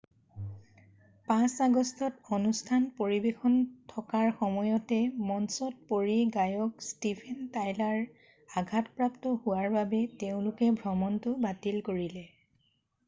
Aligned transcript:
5 1.31 1.59
আগষ্টত 1.65 2.13
অনুষ্ঠান 2.37 2.85
পৰিবেশন 3.01 3.57
থকাৰ 3.91 4.31
সময়তে 4.39 4.97
মঞ্চত 5.33 5.85
পৰি 5.91 6.15
গায়ক 6.37 6.85
ষ্টিভেন 6.87 7.43
টাইলাৰ 7.59 8.01
আঘাতপ্ৰাপ্ত 8.63 9.35
হোৱাৰ 9.45 9.67
বাবে 9.77 9.99
তেওঁলোকে 10.25 10.71
ভ্ৰমণটো 10.81 11.35
বাতিল 11.47 11.81
কৰিলে 11.91 12.25